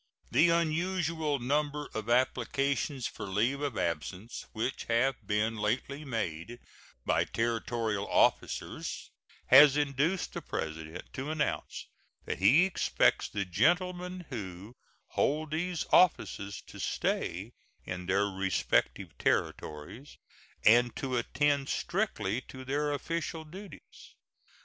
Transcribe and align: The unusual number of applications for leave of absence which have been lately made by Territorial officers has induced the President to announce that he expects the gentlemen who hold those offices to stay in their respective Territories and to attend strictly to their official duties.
The 0.31 0.49
unusual 0.49 1.37
number 1.37 1.87
of 1.93 2.09
applications 2.09 3.05
for 3.05 3.27
leave 3.27 3.61
of 3.61 3.77
absence 3.77 4.47
which 4.51 4.85
have 4.85 5.13
been 5.27 5.57
lately 5.57 6.03
made 6.03 6.57
by 7.05 7.23
Territorial 7.23 8.07
officers 8.09 9.11
has 9.49 9.77
induced 9.77 10.33
the 10.33 10.41
President 10.41 11.13
to 11.13 11.29
announce 11.29 11.85
that 12.25 12.39
he 12.39 12.65
expects 12.65 13.27
the 13.29 13.45
gentlemen 13.45 14.25
who 14.31 14.73
hold 15.09 15.51
those 15.51 15.85
offices 15.93 16.63
to 16.65 16.79
stay 16.79 17.53
in 17.85 18.07
their 18.07 18.25
respective 18.25 19.15
Territories 19.19 20.17
and 20.65 20.95
to 20.95 21.15
attend 21.15 21.69
strictly 21.69 22.41
to 22.47 22.65
their 22.65 22.91
official 22.91 23.43
duties. 23.45 24.15